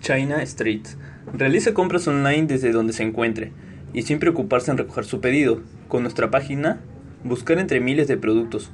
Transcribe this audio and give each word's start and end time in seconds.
China 0.00 0.42
Street. 0.42 0.82
Realice 1.32 1.74
compras 1.74 2.08
online 2.08 2.46
desde 2.46 2.72
donde 2.72 2.92
se 2.92 3.02
encuentre 3.02 3.52
y 3.92 4.02
sin 4.02 4.18
preocuparse 4.18 4.70
en 4.70 4.78
recoger 4.78 5.04
su 5.04 5.20
pedido. 5.20 5.60
Con 5.88 6.02
nuestra 6.02 6.30
página, 6.30 6.80
buscar 7.24 7.58
entre 7.58 7.80
miles 7.80 8.08
de 8.08 8.16
productos. 8.16 8.70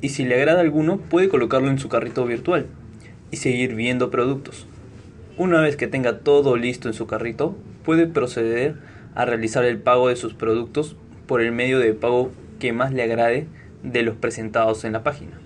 Y 0.00 0.10
si 0.10 0.24
le 0.24 0.34
agrada 0.34 0.60
alguno, 0.60 0.98
puede 0.98 1.28
colocarlo 1.28 1.70
en 1.70 1.78
su 1.78 1.88
carrito 1.88 2.24
virtual 2.24 2.66
y 3.30 3.36
seguir 3.36 3.74
viendo 3.74 4.10
productos. 4.10 4.66
Una 5.36 5.60
vez 5.60 5.76
que 5.76 5.86
tenga 5.86 6.18
todo 6.20 6.56
listo 6.56 6.88
en 6.88 6.94
su 6.94 7.06
carrito, 7.06 7.56
puede 7.84 8.06
proceder 8.06 8.76
a 9.14 9.24
realizar 9.24 9.64
el 9.64 9.78
pago 9.78 10.08
de 10.08 10.16
sus 10.16 10.34
productos 10.34 10.96
por 11.26 11.40
el 11.40 11.52
medio 11.52 11.78
de 11.78 11.94
pago 11.94 12.32
que 12.58 12.72
más 12.72 12.92
le 12.92 13.02
agrade 13.02 13.46
de 13.82 14.02
los 14.02 14.16
presentados 14.16 14.84
en 14.84 14.92
la 14.92 15.02
página. 15.02 15.38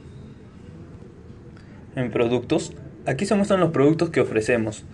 En 1.95 2.11
productos, 2.11 2.73
aquí 3.07 3.27
se 3.27 3.35
muestran 3.35 3.61
los 3.61 3.71
productos 3.71 4.11
que 4.11 4.21
ofrecemos 4.21 4.85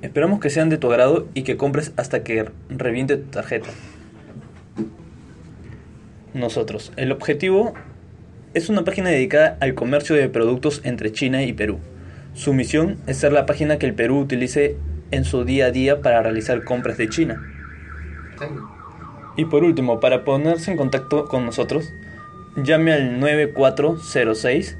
Esperamos 0.00 0.38
que 0.38 0.48
sean 0.48 0.68
de 0.68 0.78
tu 0.78 0.90
agrado 0.92 1.26
y 1.34 1.42
que 1.42 1.56
compres 1.56 1.92
hasta 1.96 2.22
que 2.22 2.48
reviente 2.68 3.16
tu 3.16 3.30
tarjeta. 3.30 3.68
Nosotros. 6.34 6.92
El 6.96 7.10
objetivo 7.10 7.74
es 8.54 8.68
una 8.68 8.84
página 8.84 9.10
dedicada 9.10 9.58
al 9.60 9.74
comercio 9.74 10.14
de 10.14 10.28
productos 10.28 10.82
entre 10.84 11.10
China 11.10 11.42
y 11.42 11.52
Perú. 11.52 11.80
Su 12.34 12.52
misión 12.52 12.98
es 13.08 13.16
ser 13.16 13.32
la 13.32 13.44
página 13.44 13.78
que 13.78 13.86
el 13.86 13.94
Perú 13.94 14.20
utilice 14.20 14.76
en 15.10 15.24
su 15.24 15.44
día 15.44 15.66
a 15.66 15.70
día 15.72 16.00
para 16.00 16.22
realizar 16.22 16.62
compras 16.62 16.96
de 16.96 17.08
China. 17.08 17.42
Y 19.36 19.46
por 19.46 19.64
último, 19.64 19.98
para 19.98 20.22
ponerse 20.24 20.70
en 20.70 20.76
contacto 20.76 21.24
con 21.24 21.44
nosotros, 21.44 21.92
llame 22.56 22.92
al 22.92 23.18
9406 23.18 24.78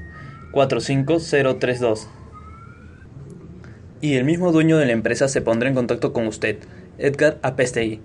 45032 0.51 2.09
y 4.01 4.15
el 4.15 4.23
mismo 4.23 4.51
dueño 4.51 4.77
de 4.77 4.85
la 4.85 4.91
empresa 4.91 5.27
se 5.27 5.41
pondrá 5.41 5.69
en 5.69 5.75
contacto 5.75 6.13
con 6.13 6.27
usted, 6.27 6.57
Edgar 6.97 7.37
Apestegui 7.41 8.01